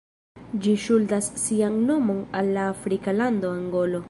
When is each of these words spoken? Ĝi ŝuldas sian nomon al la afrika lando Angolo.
Ĝi 0.63 0.73
ŝuldas 0.85 1.27
sian 1.43 1.77
nomon 1.91 2.25
al 2.41 2.53
la 2.57 2.67
afrika 2.75 3.19
lando 3.23 3.57
Angolo. 3.61 3.99